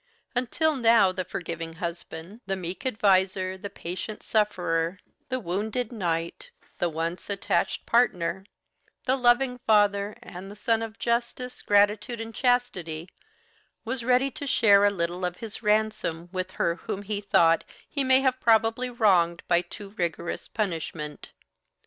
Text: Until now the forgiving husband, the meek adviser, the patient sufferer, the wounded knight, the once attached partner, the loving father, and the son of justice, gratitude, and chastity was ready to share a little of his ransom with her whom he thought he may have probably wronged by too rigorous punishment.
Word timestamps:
Until 0.35 0.75
now 0.75 1.11
the 1.11 1.23
forgiving 1.23 1.73
husband, 1.73 2.41
the 2.47 2.55
meek 2.55 2.87
adviser, 2.87 3.55
the 3.55 3.69
patient 3.69 4.23
sufferer, 4.23 4.97
the 5.29 5.39
wounded 5.39 5.91
knight, 5.91 6.49
the 6.79 6.89
once 6.89 7.29
attached 7.29 7.85
partner, 7.85 8.43
the 9.03 9.15
loving 9.15 9.59
father, 9.59 10.17
and 10.23 10.49
the 10.49 10.55
son 10.55 10.81
of 10.81 10.97
justice, 10.97 11.61
gratitude, 11.61 12.19
and 12.19 12.33
chastity 12.33 13.09
was 13.85 14.03
ready 14.03 14.31
to 14.31 14.47
share 14.47 14.83
a 14.85 14.89
little 14.89 15.23
of 15.23 15.37
his 15.37 15.61
ransom 15.61 16.29
with 16.31 16.53
her 16.53 16.77
whom 16.77 17.03
he 17.03 17.21
thought 17.21 17.63
he 17.87 18.03
may 18.03 18.21
have 18.21 18.39
probably 18.41 18.89
wronged 18.89 19.43
by 19.47 19.61
too 19.61 19.89
rigorous 19.99 20.47
punishment. 20.47 21.31